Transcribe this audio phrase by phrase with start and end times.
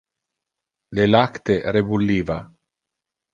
[0.99, 2.39] Le lacte rebulliva.